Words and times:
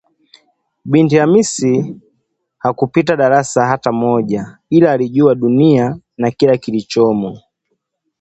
binti 0.91 1.15
Khamisi 1.17 1.73
hakupita 2.63 3.15
darasa 3.15 3.65
hata 3.67 3.91
moja 3.91 4.57
ila 4.69 4.91
aliijua 4.91 5.35
dunia 5.35 5.99
na 6.17 6.31
kila 6.31 6.57
kilichomo 6.57 7.39